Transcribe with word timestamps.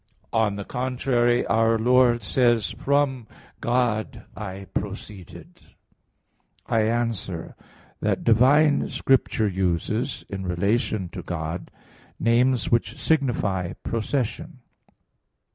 On 0.33 0.55
the 0.55 0.65
contrary, 0.65 1.45
Our 1.45 1.77
Lord 1.77 2.23
says, 2.23 2.71
"From 2.71 3.27
God 3.59 4.25
I 4.35 4.65
proceeded" 4.73 5.57
(John 5.57 5.69
8:42). 6.71 6.73
I 6.73 6.81
answer 6.85 7.55
that, 7.99 8.23
Divine 8.23 8.89
Scripture 8.89 9.47
uses, 9.47 10.25
in 10.27 10.43
relation 10.43 11.07
to 11.09 11.21
God, 11.21 11.69
names 12.19 12.71
which 12.71 12.99
signify 12.99 13.73
procession. 13.83 14.61